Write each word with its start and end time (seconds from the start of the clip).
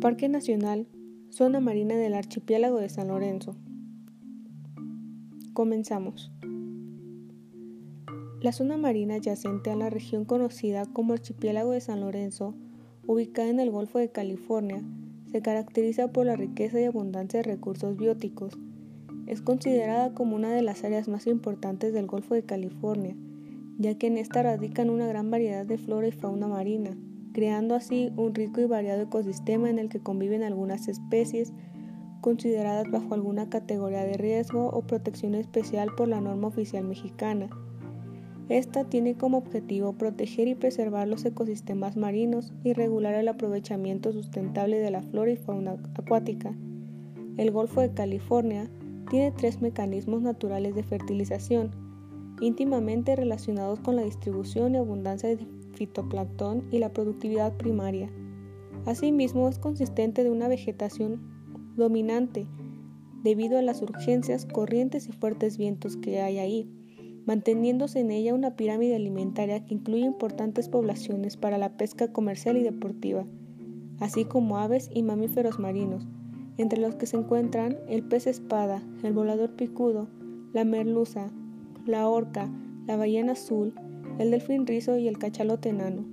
Parque 0.00 0.28
Nacional, 0.28 0.86
Zona 1.28 1.58
Marina 1.58 1.96
del 1.96 2.14
Archipiélago 2.14 2.78
de 2.78 2.88
San 2.88 3.08
Lorenzo. 3.08 3.56
Comenzamos. 5.54 6.30
La 8.40 8.52
zona 8.52 8.76
marina 8.76 9.16
adyacente 9.16 9.72
a 9.72 9.76
la 9.76 9.90
región 9.90 10.24
conocida 10.24 10.86
como 10.86 11.14
Archipiélago 11.14 11.72
de 11.72 11.80
San 11.80 12.00
Lorenzo, 12.00 12.54
ubicada 13.08 13.48
en 13.48 13.58
el 13.58 13.72
Golfo 13.72 13.98
de 13.98 14.12
California, 14.12 14.84
se 15.32 15.42
caracteriza 15.42 16.12
por 16.12 16.26
la 16.26 16.36
riqueza 16.36 16.80
y 16.80 16.84
abundancia 16.84 17.42
de 17.42 17.50
recursos 17.50 17.96
bióticos. 17.96 18.56
Es 19.26 19.42
considerada 19.42 20.14
como 20.14 20.36
una 20.36 20.52
de 20.52 20.62
las 20.62 20.84
áreas 20.84 21.08
más 21.08 21.26
importantes 21.26 21.92
del 21.92 22.06
Golfo 22.06 22.34
de 22.34 22.44
California, 22.44 23.16
ya 23.78 23.98
que 23.98 24.06
en 24.06 24.16
esta 24.16 24.44
radican 24.44 24.90
una 24.90 25.08
gran 25.08 25.28
variedad 25.28 25.66
de 25.66 25.76
flora 25.76 26.06
y 26.06 26.12
fauna 26.12 26.46
marina 26.46 26.96
creando 27.38 27.76
así 27.76 28.12
un 28.16 28.34
rico 28.34 28.60
y 28.60 28.64
variado 28.64 29.02
ecosistema 29.02 29.70
en 29.70 29.78
el 29.78 29.88
que 29.88 30.00
conviven 30.00 30.42
algunas 30.42 30.88
especies 30.88 31.52
consideradas 32.20 32.90
bajo 32.90 33.14
alguna 33.14 33.48
categoría 33.48 34.02
de 34.02 34.16
riesgo 34.16 34.66
o 34.70 34.82
protección 34.82 35.36
especial 35.36 35.88
por 35.96 36.08
la 36.08 36.20
norma 36.20 36.48
oficial 36.48 36.82
mexicana. 36.82 37.48
Esta 38.48 38.82
tiene 38.82 39.14
como 39.14 39.38
objetivo 39.38 39.92
proteger 39.92 40.48
y 40.48 40.56
preservar 40.56 41.06
los 41.06 41.24
ecosistemas 41.24 41.96
marinos 41.96 42.52
y 42.64 42.72
regular 42.72 43.14
el 43.14 43.28
aprovechamiento 43.28 44.10
sustentable 44.12 44.80
de 44.80 44.90
la 44.90 45.02
flora 45.02 45.30
y 45.30 45.36
fauna 45.36 45.76
acuática. 45.94 46.56
El 47.36 47.52
Golfo 47.52 47.82
de 47.82 47.94
California 47.94 48.68
tiene 49.10 49.30
tres 49.30 49.62
mecanismos 49.62 50.22
naturales 50.22 50.74
de 50.74 50.82
fertilización, 50.82 51.70
íntimamente 52.40 53.14
relacionados 53.14 53.78
con 53.78 53.94
la 53.94 54.02
distribución 54.02 54.74
y 54.74 54.78
abundancia 54.78 55.28
de 55.28 55.36
fitoplancton 55.78 56.64
y 56.70 56.78
la 56.78 56.92
productividad 56.92 57.56
primaria. 57.56 58.10
Asimismo, 58.84 59.48
es 59.48 59.58
consistente 59.58 60.24
de 60.24 60.30
una 60.30 60.48
vegetación 60.48 61.20
dominante 61.76 62.46
debido 63.22 63.58
a 63.58 63.62
las 63.62 63.82
urgencias, 63.82 64.46
corrientes 64.46 65.08
y 65.08 65.12
fuertes 65.12 65.58
vientos 65.58 65.96
que 65.96 66.20
hay 66.20 66.38
ahí, 66.38 66.70
manteniéndose 67.26 68.00
en 68.00 68.10
ella 68.10 68.34
una 68.34 68.56
pirámide 68.56 68.96
alimentaria 68.96 69.64
que 69.64 69.74
incluye 69.74 70.04
importantes 70.04 70.68
poblaciones 70.68 71.36
para 71.36 71.58
la 71.58 71.76
pesca 71.76 72.12
comercial 72.12 72.56
y 72.56 72.62
deportiva, 72.62 73.26
así 74.00 74.24
como 74.24 74.58
aves 74.58 74.90
y 74.94 75.02
mamíferos 75.02 75.58
marinos, 75.58 76.06
entre 76.56 76.80
los 76.80 76.94
que 76.94 77.06
se 77.06 77.16
encuentran 77.16 77.76
el 77.88 78.02
pez 78.02 78.26
espada, 78.26 78.82
el 79.02 79.12
volador 79.12 79.54
picudo, 79.56 80.08
la 80.52 80.64
merluza, 80.64 81.30
la 81.86 82.08
orca, 82.08 82.50
la 82.86 82.96
ballena 82.96 83.32
azul, 83.32 83.74
el 84.18 84.30
delfín 84.30 84.66
rizo 84.66 84.98
y 84.98 85.08
el 85.08 85.18
cachalote 85.18 85.70
enano. 85.70 86.04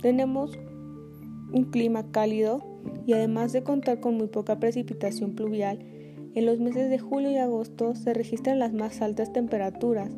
Tenemos 0.00 0.58
un 1.52 1.64
clima 1.64 2.10
cálido 2.10 2.62
y 3.06 3.12
además 3.12 3.52
de 3.52 3.62
contar 3.62 4.00
con 4.00 4.16
muy 4.16 4.28
poca 4.28 4.58
precipitación 4.58 5.34
pluvial, 5.34 5.78
en 6.34 6.46
los 6.46 6.58
meses 6.58 6.90
de 6.90 6.98
julio 6.98 7.30
y 7.30 7.36
agosto 7.36 7.94
se 7.94 8.12
registran 8.12 8.58
las 8.58 8.72
más 8.72 9.00
altas 9.02 9.32
temperaturas, 9.32 10.10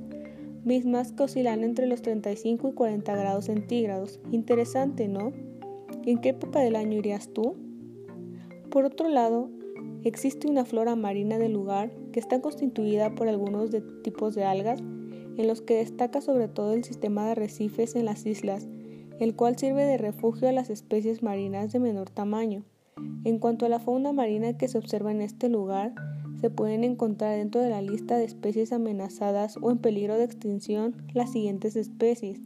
mismas 0.65 1.13
que 1.13 1.25
oscilan 1.25 1.63
entre 1.63 1.87
los 1.87 2.01
35 2.01 2.71
y 2.71 2.73
40 2.73 3.15
grados 3.15 3.45
centígrados. 3.45 4.19
Interesante, 4.33 5.09
¿no? 5.09 5.33
¿En 6.07 6.19
qué 6.19 6.31
época 6.31 6.61
del 6.61 6.75
año 6.75 6.97
irías 6.97 7.29
tú? 7.29 7.57
Por 8.71 8.87
otro 8.87 9.09
lado, 9.09 9.51
existe 10.05 10.49
una 10.49 10.65
flora 10.65 10.97
marina 10.97 11.39
del 11.39 11.53
lugar 11.53 11.91
que 12.13 12.21
está 12.21 12.41
constituida 12.41 13.15
por 13.15 13.29
algunos 13.29 13.71
tipos 14.03 14.35
de 14.35 14.45
algas 14.45 14.83
en 15.37 15.47
los 15.47 15.61
que 15.61 15.77
destaca 15.77 16.21
sobre 16.21 16.49
todo 16.49 16.73
el 16.73 16.85
sistema 16.85 17.25
de 17.25 17.33
arrecifes 17.33 17.95
en 17.97 18.05
las 18.05 18.27
islas, 18.27 18.67
el 19.21 19.35
cual 19.35 19.57
sirve 19.57 19.85
de 19.85 19.99
refugio 19.99 20.49
a 20.49 20.53
las 20.53 20.71
especies 20.71 21.23
marinas 21.23 21.73
de 21.73 21.81
menor 21.81 22.11
tamaño. 22.11 22.65
En 23.25 23.39
cuanto 23.39 23.67
a 23.67 23.69
la 23.69 23.81
fauna 23.81 24.13
marina 24.13 24.57
que 24.57 24.69
se 24.69 24.79
observa 24.79 25.11
en 25.11 25.21
este 25.21 25.49
lugar, 25.49 25.95
se 26.41 26.51
pueden 26.51 26.85
encontrar 26.85 27.37
dentro 27.37 27.61
de 27.61 27.71
la 27.71 27.83
lista 27.83 28.17
de 28.17 28.25
especies 28.25 28.73
amenazadas 28.73 29.59
o 29.61 29.71
en 29.71 29.79
peligro 29.79 30.17
de 30.17 30.25
extinción 30.25 30.95
las 31.15 31.33
siguientes 31.33 31.77
especies: 31.77 32.41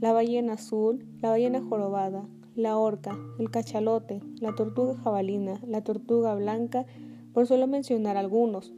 la 0.00 0.12
ballena 0.12 0.54
azul, 0.54 1.06
la 1.20 1.30
ballena 1.30 1.62
jorobada, 1.62 2.28
la 2.56 2.76
orca, 2.76 3.16
el 3.38 3.50
cachalote, 3.50 4.20
la 4.40 4.54
tortuga 4.54 4.96
jabalina, 4.96 5.60
la 5.66 5.82
tortuga 5.82 6.34
blanca, 6.34 6.86
por 7.32 7.46
solo 7.46 7.66
mencionar 7.66 8.16
algunos. 8.16 8.72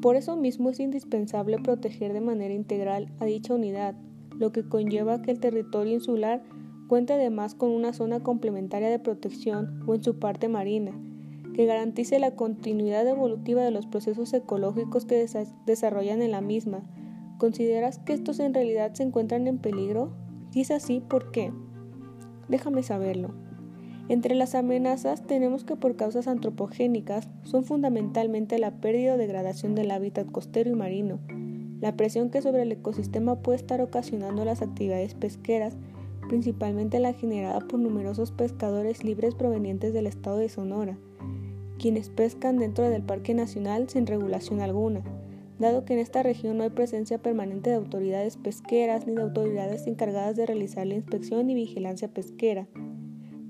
Por 0.00 0.16
eso 0.16 0.36
mismo 0.36 0.70
es 0.70 0.80
indispensable 0.80 1.58
proteger 1.58 2.12
de 2.14 2.22
manera 2.22 2.54
integral 2.54 3.12
a 3.18 3.26
dicha 3.26 3.54
unidad, 3.54 3.94
lo 4.38 4.50
que 4.50 4.66
conlleva 4.66 5.20
que 5.20 5.30
el 5.30 5.40
territorio 5.40 5.92
insular 5.92 6.42
cuente 6.88 7.12
además 7.12 7.54
con 7.54 7.70
una 7.70 7.92
zona 7.92 8.20
complementaria 8.20 8.88
de 8.88 8.98
protección 8.98 9.82
o 9.86 9.94
en 9.94 10.02
su 10.02 10.18
parte 10.18 10.48
marina, 10.48 10.92
que 11.54 11.66
garantice 11.66 12.18
la 12.18 12.34
continuidad 12.34 13.06
evolutiva 13.06 13.62
de 13.62 13.70
los 13.70 13.86
procesos 13.86 14.32
ecológicos 14.32 15.04
que 15.04 15.26
desarrollan 15.66 16.22
en 16.22 16.30
la 16.30 16.40
misma. 16.40 16.82
¿Consideras 17.38 17.98
que 17.98 18.14
estos 18.14 18.40
en 18.40 18.54
realidad 18.54 18.94
se 18.94 19.02
encuentran 19.02 19.46
en 19.46 19.58
peligro? 19.58 20.12
Si 20.50 20.62
es 20.62 20.70
así, 20.70 21.00
¿por 21.00 21.30
qué? 21.30 21.52
Déjame 22.48 22.82
saberlo. 22.82 23.34
Entre 24.10 24.34
las 24.34 24.56
amenazas 24.56 25.24
tenemos 25.24 25.62
que 25.62 25.76
por 25.76 25.94
causas 25.94 26.26
antropogénicas 26.26 27.28
son 27.44 27.62
fundamentalmente 27.62 28.58
la 28.58 28.72
pérdida 28.72 29.14
o 29.14 29.16
degradación 29.16 29.76
del 29.76 29.92
hábitat 29.92 30.28
costero 30.28 30.68
y 30.68 30.74
marino, 30.74 31.20
la 31.80 31.96
presión 31.96 32.28
que 32.28 32.42
sobre 32.42 32.62
el 32.62 32.72
ecosistema 32.72 33.36
puede 33.36 33.58
estar 33.58 33.80
ocasionando 33.80 34.44
las 34.44 34.62
actividades 34.62 35.14
pesqueras, 35.14 35.76
principalmente 36.28 36.98
la 36.98 37.12
generada 37.12 37.60
por 37.60 37.78
numerosos 37.78 38.32
pescadores 38.32 39.04
libres 39.04 39.36
provenientes 39.36 39.92
del 39.92 40.08
estado 40.08 40.38
de 40.38 40.48
Sonora, 40.48 40.98
quienes 41.78 42.10
pescan 42.10 42.58
dentro 42.58 42.90
del 42.90 43.02
Parque 43.02 43.32
Nacional 43.32 43.88
sin 43.88 44.08
regulación 44.08 44.60
alguna, 44.60 45.04
dado 45.60 45.84
que 45.84 45.92
en 45.92 46.00
esta 46.00 46.24
región 46.24 46.58
no 46.58 46.64
hay 46.64 46.70
presencia 46.70 47.18
permanente 47.18 47.70
de 47.70 47.76
autoridades 47.76 48.38
pesqueras 48.38 49.06
ni 49.06 49.14
de 49.14 49.22
autoridades 49.22 49.86
encargadas 49.86 50.34
de 50.34 50.46
realizar 50.46 50.84
la 50.84 50.96
inspección 50.96 51.48
y 51.48 51.54
vigilancia 51.54 52.08
pesquera. 52.08 52.66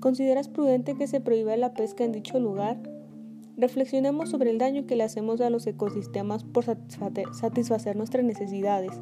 ¿Consideras 0.01 0.49
prudente 0.49 0.95
que 0.95 1.05
se 1.05 1.21
prohíba 1.21 1.55
la 1.57 1.75
pesca 1.75 2.03
en 2.03 2.11
dicho 2.11 2.39
lugar? 2.39 2.81
Reflexionemos 3.55 4.31
sobre 4.31 4.49
el 4.49 4.57
daño 4.57 4.87
que 4.87 4.95
le 4.95 5.03
hacemos 5.03 5.39
a 5.41 5.51
los 5.51 5.67
ecosistemas 5.67 6.43
por 6.43 6.65
satisfacer 6.65 7.95
nuestras 7.95 8.25
necesidades. 8.25 8.99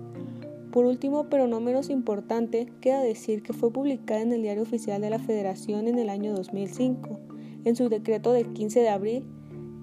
Por 0.74 0.86
último, 0.86 1.30
pero 1.30 1.48
no 1.48 1.62
menos 1.62 1.90
importante, 1.90 2.68
queda 2.82 3.02
decir 3.02 3.44
que 3.44 3.54
fue 3.54 3.72
publicada 3.72 4.20
en 4.20 4.34
el 4.34 4.42
Diario 4.42 4.64
Oficial 4.64 5.00
de 5.00 5.10
la 5.10 5.20
Federación 5.20 5.88
en 5.88 6.00
el 6.00 6.10
año 6.10 6.34
2005, 6.34 7.18
en 7.64 7.78
su 7.78 7.88
decreto 7.88 8.34
del 8.34 8.52
15 8.52 8.82
de 8.82 8.90
abril, 8.90 9.24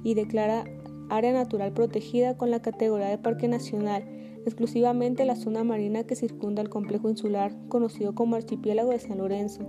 y 0.05 0.12
declara 0.12 0.65
área 1.09 1.32
natural 1.32 1.72
protegida 1.72 2.37
con 2.37 2.50
la 2.50 2.60
categoría 2.60 3.09
de 3.09 3.16
Parque 3.16 3.49
Nacional, 3.49 4.05
exclusivamente 4.44 5.25
la 5.25 5.37
zona 5.37 5.65
marina 5.65 6.05
que 6.05 6.15
circunda 6.15 6.60
el 6.60 6.69
complejo 6.69 7.09
insular 7.09 7.56
conocido 7.69 8.15
como 8.15 8.37
Archipiélago 8.37 8.91
de 8.91 8.99
San 8.99 9.16
Lorenzo, 9.16 9.66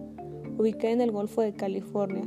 ubicada 0.57 0.93
en 0.93 1.01
el 1.01 1.11
Golfo 1.11 1.41
de 1.41 1.53
California. 1.53 2.23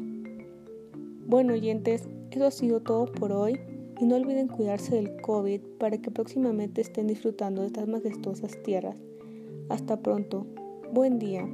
Bueno, 1.27 1.53
oyentes, 1.53 2.09
eso 2.31 2.47
ha 2.47 2.51
sido 2.51 2.81
todo 2.81 3.07
por 3.07 3.33
hoy 3.33 3.61
y 4.01 4.07
no 4.07 4.17
olviden 4.17 4.49
cuidarse 4.49 4.95
del 4.97 5.21
COVID 5.21 5.61
para 5.79 5.99
que 5.99 6.11
próximamente 6.11 6.81
estén 6.81 7.07
disfrutando 7.07 7.61
de 7.61 7.69
estas 7.69 7.89
majestuosas 7.89 8.61
tierras. 8.63 8.97
Hasta 9.69 10.01
pronto. 10.01 10.47
Buen 10.93 11.19
día. 11.19 11.47